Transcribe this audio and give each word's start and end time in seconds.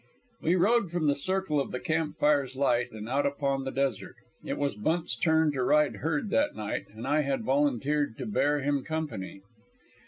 We 0.41 0.55
rode 0.55 0.89
from 0.89 1.05
the 1.05 1.15
circle 1.15 1.59
of 1.59 1.69
the 1.71 1.79
camp 1.79 2.17
fire's 2.17 2.55
light 2.55 2.91
and 2.91 3.07
out 3.07 3.27
upon 3.27 3.65
the 3.65 3.71
desert. 3.71 4.15
It 4.43 4.57
was 4.57 4.75
Bunt's 4.75 5.15
turn 5.15 5.51
to 5.51 5.61
ride 5.63 5.93
the 5.93 5.97
herd 5.99 6.31
that 6.31 6.55
night, 6.55 6.85
and 6.91 7.05
I 7.07 7.21
had 7.21 7.43
volunteered 7.43 8.17
to 8.17 8.25
bear 8.25 8.61
him 8.61 8.83
company. 8.83 9.41